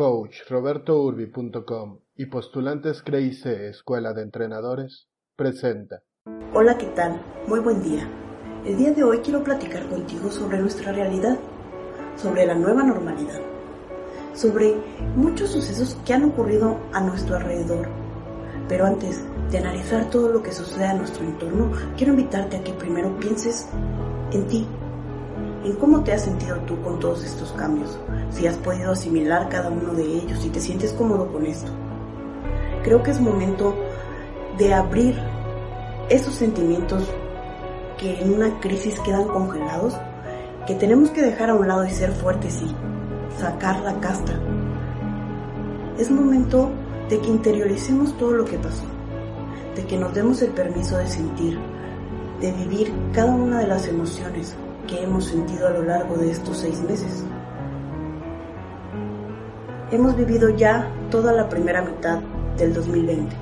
[0.00, 6.02] coachrobertourbi.com y Postulantes CREIC Escuela de Entrenadores presenta.
[6.54, 7.20] Hola, ¿qué tal?
[7.46, 8.08] Muy buen día.
[8.64, 11.38] El día de hoy quiero platicar contigo sobre nuestra realidad,
[12.16, 13.42] sobre la nueva normalidad,
[14.32, 14.74] sobre
[15.16, 17.86] muchos sucesos que han ocurrido a nuestro alrededor.
[18.70, 22.72] Pero antes de analizar todo lo que sucede a nuestro entorno, quiero invitarte a que
[22.72, 23.68] primero pienses
[24.32, 24.66] en ti,
[25.64, 27.98] en cómo te has sentido tú con todos estos cambios,
[28.30, 31.70] si has podido asimilar cada uno de ellos, si te sientes cómodo con esto.
[32.82, 33.74] Creo que es momento
[34.56, 35.18] de abrir
[36.08, 37.04] esos sentimientos
[37.98, 39.94] que en una crisis quedan congelados,
[40.66, 44.32] que tenemos que dejar a un lado y ser fuertes y sacar la casta.
[45.98, 46.70] Es momento
[47.10, 48.84] de que interioricemos todo lo que pasó,
[49.76, 51.58] de que nos demos el permiso de sentir,
[52.40, 54.56] de vivir cada una de las emociones
[54.90, 57.24] que hemos sentido a lo largo de estos seis meses.
[59.92, 62.18] Hemos vivido ya toda la primera mitad
[62.56, 63.36] del 2020.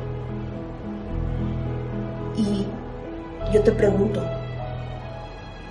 [2.36, 2.66] Y
[3.52, 4.22] yo te pregunto,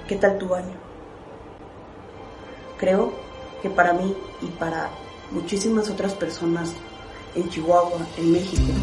[0.07, 0.75] ¿qué tal tu año?
[2.79, 3.13] Creo
[3.61, 4.89] que para mí y para
[5.31, 6.73] muchísimas otras personas
[7.35, 8.73] en Chihuahua, en México,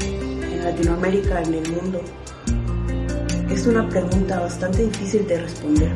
[0.00, 2.00] en Latinoamérica, en el mundo,
[3.50, 5.92] es una pregunta bastante difícil de responder.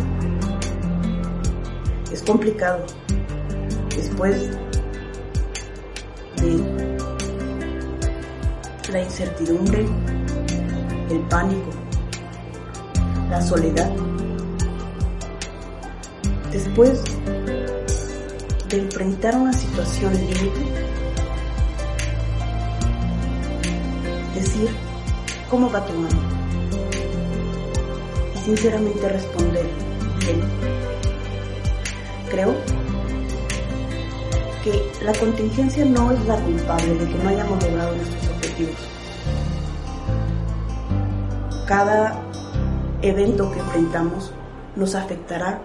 [2.27, 2.85] Complicado.
[3.95, 4.51] Después
[6.37, 6.65] de
[8.93, 9.87] la incertidumbre,
[11.11, 11.71] el pánico,
[13.31, 13.91] la soledad.
[16.51, 17.03] Después
[18.69, 20.61] de enfrentar una situación límite,
[24.35, 24.71] decir,
[25.51, 26.45] ¿cómo va tu mano?
[28.45, 29.67] sinceramente responder
[30.19, 30.94] bien.
[32.35, 32.53] Creo
[34.65, 38.75] que la contingencia no es la culpable de que no hayamos logrado nuestros objetivos.
[41.69, 42.21] Cada
[43.03, 44.33] evento que enfrentamos
[44.75, 45.61] nos afectará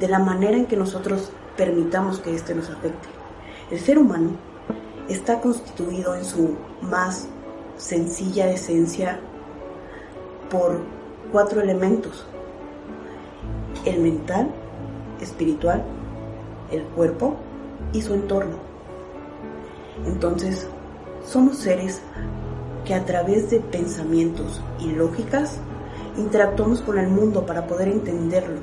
[0.00, 3.06] de la manera en que nosotros permitamos que éste nos afecte.
[3.70, 4.30] El ser humano
[5.08, 7.28] está constituido en su más
[7.76, 9.20] sencilla esencia
[10.50, 10.80] por
[11.30, 12.26] cuatro elementos.
[13.84, 14.50] El mental,
[15.20, 15.84] espiritual,
[16.70, 17.36] el cuerpo
[17.92, 18.56] y su entorno.
[20.06, 20.66] Entonces,
[21.26, 22.00] somos seres
[22.84, 25.58] que a través de pensamientos y lógicas
[26.16, 28.60] interactuamos con el mundo para poder entenderlo,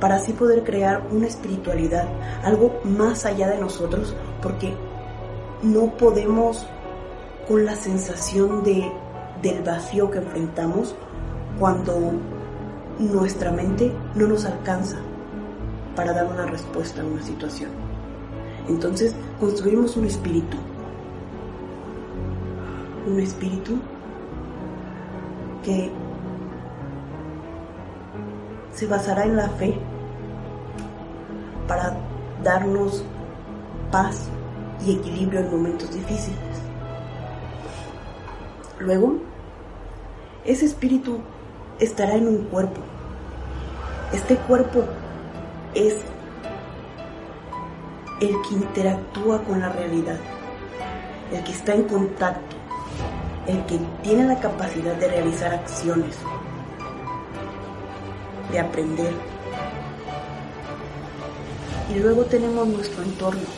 [0.00, 2.06] para así poder crear una espiritualidad,
[2.44, 4.74] algo más allá de nosotros, porque
[5.62, 6.64] no podemos
[7.48, 8.90] con la sensación de,
[9.42, 10.94] del vacío que enfrentamos
[11.58, 12.12] cuando
[12.98, 14.98] nuestra mente no nos alcanza
[15.98, 17.70] para dar una respuesta a una situación.
[18.68, 20.56] Entonces construimos un espíritu.
[23.04, 23.80] Un espíritu
[25.64, 25.90] que
[28.72, 29.76] se basará en la fe
[31.66, 31.96] para
[32.44, 33.02] darnos
[33.90, 34.28] paz
[34.86, 36.38] y equilibrio en momentos difíciles.
[38.78, 39.16] Luego,
[40.44, 41.18] ese espíritu
[41.80, 42.82] estará en un cuerpo.
[44.12, 44.84] Este cuerpo
[45.86, 45.96] es
[48.20, 50.18] el que interactúa con la realidad,
[51.32, 52.56] el que está en contacto,
[53.46, 56.16] el que tiene la capacidad de realizar acciones,
[58.50, 59.12] de aprender.
[61.94, 63.48] Y luego tenemos nuestro entorno,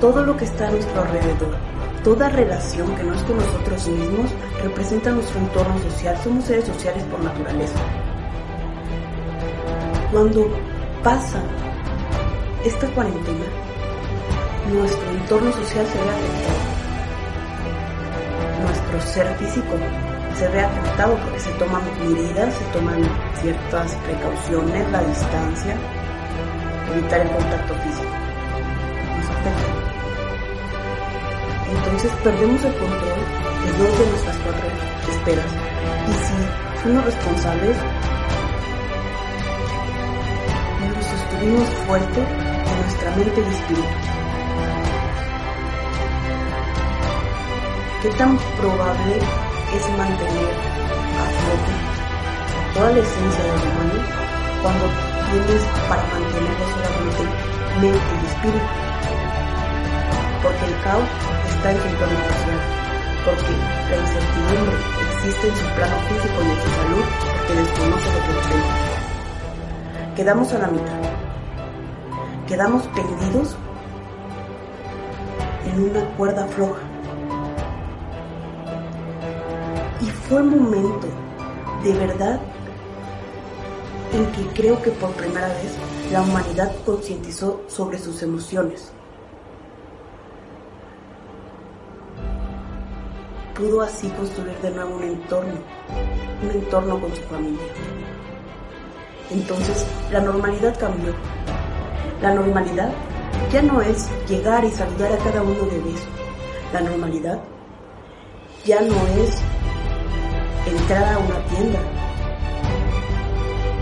[0.00, 1.72] todo lo que está a nuestro alrededor
[2.04, 4.28] Toda relación que no es con nosotros mismos
[4.60, 6.18] representa nuestro entorno social.
[6.24, 7.78] Somos seres sociales por naturaleza.
[10.10, 10.50] Cuando
[11.02, 11.42] pasa
[12.64, 13.44] esta cuarentena,
[14.72, 16.62] nuestro entorno social se ve afectado.
[18.62, 19.74] Nuestro ser físico
[20.38, 23.02] se ve afectado porque se toman medidas, se toman
[23.40, 25.76] ciertas precauciones, la distancia,
[26.92, 28.12] evitar el contacto físico.
[29.18, 29.82] Nos afecta
[31.72, 33.00] entonces perdemos el control
[33.64, 34.68] de dos de nuestras cuatro
[35.10, 35.52] esperas.
[36.06, 37.76] Y si somos responsables,
[41.42, 43.88] nos sostuvimos fuerte en nuestra mente y espíritu.
[48.02, 49.16] ¿Qué tan probable
[49.74, 50.54] es mantener
[51.18, 51.74] a flote
[52.74, 53.98] toda la esencia del humano
[54.62, 54.84] cuando
[55.30, 57.22] tienes para mantenerlo solamente
[57.80, 58.70] mente y espíritu?
[60.42, 61.08] Porque el caos
[61.54, 62.60] está en su social,
[63.24, 63.54] porque
[63.90, 64.76] la incertidumbre
[65.14, 68.82] existe en su plano físico y en su salud porque desconoce lo que.
[70.16, 71.11] Quedamos a la mitad.
[72.46, 73.56] Quedamos perdidos
[75.64, 76.80] en una cuerda floja.
[80.00, 81.06] Y fue el momento,
[81.84, 82.40] de verdad,
[84.12, 85.76] en que creo que por primera vez
[86.10, 88.92] la humanidad concientizó sobre sus emociones.
[93.54, 95.54] Pudo así construir de nuevo un entorno,
[96.42, 97.62] un entorno con su familia.
[99.30, 101.14] Entonces la normalidad cambió.
[102.22, 102.88] La normalidad
[103.52, 106.06] ya no es llegar y saludar a cada uno de beso.
[106.72, 107.40] La normalidad
[108.64, 109.42] ya no es
[110.64, 111.80] entrar a una tienda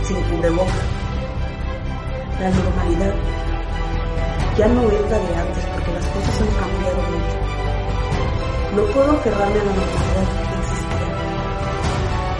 [0.03, 0.73] sin boca.
[2.41, 3.15] La normalidad
[4.57, 7.37] ya no es la de antes porque las cosas han cambiado mucho.
[8.75, 11.09] No puedo aferrarme a la normalidad que existía.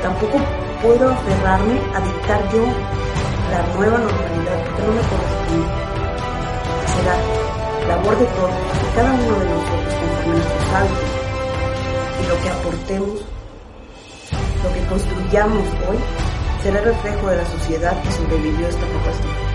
[0.03, 0.39] Tampoco
[0.83, 2.65] puedo aferrarme a dictar yo
[3.51, 5.90] la nueva normalidad porque no me corresponde.
[6.97, 7.17] Será
[7.89, 11.11] labor de todos, de cada uno de nosotros conforme nuestros hábitos
[12.21, 13.17] y lo que aportemos,
[14.63, 15.99] lo que construyamos hoy
[16.63, 19.51] será reflejo de la sociedad que sobrevivió a esta catástrofe.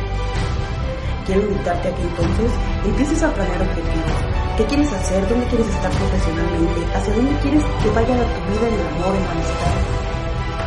[1.25, 2.51] Quiero invitarte a que entonces
[2.85, 4.17] empieces a planear objetivos.
[4.57, 5.27] ¿Qué quieres hacer?
[5.27, 6.79] ¿Dónde quieres estar profesionalmente?
[6.95, 9.75] ¿Hacia dónde quieres que vaya tu vida en amor, en amistad?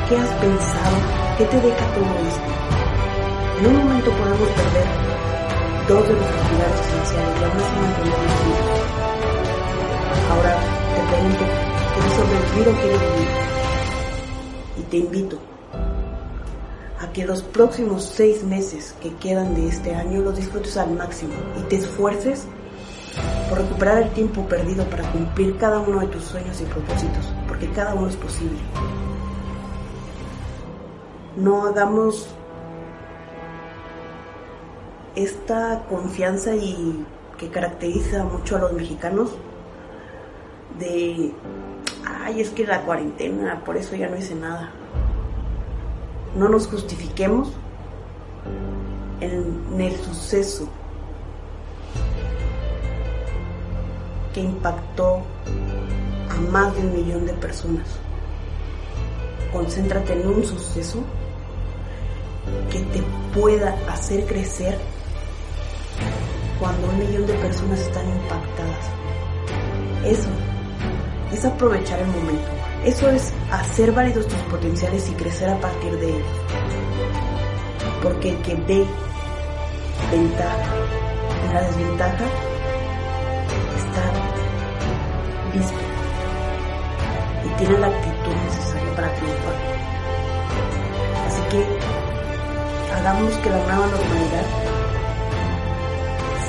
[0.08, 0.96] ¿Qué has pensado?
[1.38, 2.50] ¿Qué te deja todo esto?
[3.60, 4.86] En un momento podemos perder
[5.88, 8.80] dos de nuestros pilares esenciales y aún así mantenernos vivos.
[10.30, 10.52] Ahora
[10.94, 11.44] te pregunto,
[11.94, 13.28] ¿quieres sobrevivir o quieres vivir?
[14.76, 15.38] Y te invito
[17.00, 21.32] a que los próximos seis meses que quedan de este año los disfrutes al máximo
[21.58, 22.44] y te esfuerces
[23.48, 27.70] por recuperar el tiempo perdido para cumplir cada uno de tus sueños y propósitos, porque
[27.70, 28.58] cada uno es posible.
[31.36, 32.28] No hagamos
[35.14, 37.04] esta confianza y
[37.38, 39.30] que caracteriza mucho a los mexicanos
[40.78, 41.32] de,
[42.06, 44.72] ay, es que la cuarentena, por eso ya no hice nada
[46.34, 47.48] no nos justifiquemos
[49.20, 50.68] en el suceso
[54.32, 55.22] que impactó
[56.30, 57.86] a más de un millón de personas.
[59.52, 61.02] Concéntrate en un suceso
[62.70, 63.02] que te
[63.34, 64.78] pueda hacer crecer
[66.58, 68.90] cuando un millón de personas están impactadas.
[70.04, 70.28] Eso
[71.32, 72.48] es aprovechar el momento.
[72.84, 76.26] Eso es hacer válidos tus potenciales y crecer a partir de ellos.
[78.02, 78.86] Porque el que dé
[80.10, 80.74] ventaja
[81.44, 82.24] en la desventaja
[83.76, 84.12] está
[85.54, 85.78] listo
[87.44, 89.54] y tiene la actitud necesaria para triunfar.
[91.26, 94.68] Así que hagamos que la nueva normalidad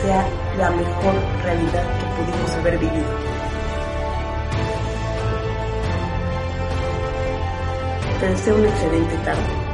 [0.01, 0.25] sea
[0.57, 1.13] la mejor
[1.43, 3.39] realidad que pudimos haber vivido.
[8.21, 9.68] Deseo una excelente tarde.